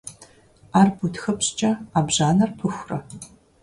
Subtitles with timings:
[0.71, 2.97] Ӏэр бутхыпщӀкӀэ, Ӏэбжьанэр пыхурэ?